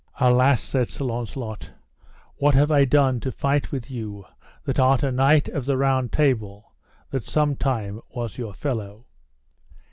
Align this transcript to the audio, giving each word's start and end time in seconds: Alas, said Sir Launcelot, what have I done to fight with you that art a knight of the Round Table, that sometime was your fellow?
Alas, 0.19 0.63
said 0.63 0.89
Sir 0.89 1.05
Launcelot, 1.05 1.73
what 2.37 2.55
have 2.55 2.71
I 2.71 2.85
done 2.85 3.19
to 3.19 3.31
fight 3.31 3.71
with 3.71 3.91
you 3.91 4.25
that 4.63 4.79
art 4.79 5.03
a 5.03 5.11
knight 5.11 5.47
of 5.49 5.67
the 5.67 5.77
Round 5.77 6.11
Table, 6.11 6.71
that 7.11 7.23
sometime 7.23 8.01
was 8.09 8.39
your 8.39 8.55
fellow? 8.55 9.05